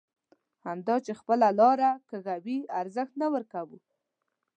همدا 0.65 0.95
چې 1.05 1.11
خپله 1.19 1.47
لاره 1.59 1.91
کږوي 2.09 2.59
ارزښت 2.81 3.13
نه 3.21 3.27
ورکوو. 3.33 3.77